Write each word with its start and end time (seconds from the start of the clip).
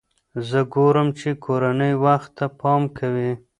زه 0.49 0.59
ګورم 0.73 1.07
چې 1.19 1.29
کورنۍ 1.45 1.93
وخت 2.05 2.29
ته 2.37 2.45
پام 2.59 2.81
کوي. 2.97 3.31